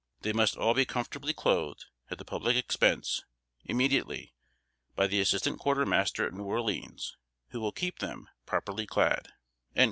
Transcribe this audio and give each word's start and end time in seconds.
They 0.21 0.33
must 0.33 0.57
all 0.57 0.73
be 0.73 0.83
comfortably 0.83 1.31
clothed, 1.31 1.85
at 2.09 2.17
the 2.17 2.25
public 2.25 2.57
expense, 2.57 3.23
immediately, 3.65 4.33
by 4.95 5.05
the 5.05 5.21
Assistant 5.21 5.59
Quarter 5.59 5.85
Master 5.85 6.25
at 6.25 6.33
New 6.33 6.45
Orleans, 6.45 7.17
who 7.49 7.59
will 7.61 7.71
keep 7.71 7.99
them 7.99 8.27
properly 8.47 8.87
clad." 8.87 9.27